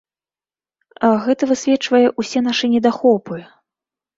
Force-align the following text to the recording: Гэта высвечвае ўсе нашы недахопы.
Гэта 1.27 1.43
высвечвае 1.53 2.03
ўсе 2.25 2.39
нашы 2.49 2.65
недахопы. 2.73 3.37